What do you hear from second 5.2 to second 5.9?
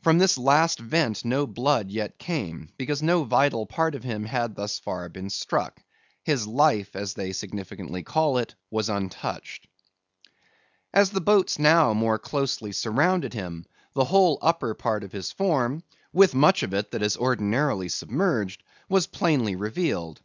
struck.